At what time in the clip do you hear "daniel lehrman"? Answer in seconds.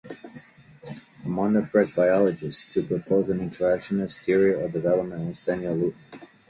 5.45-6.27